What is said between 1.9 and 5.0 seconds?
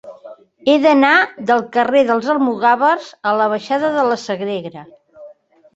dels Almogàvers a la baixada de la Sagrera.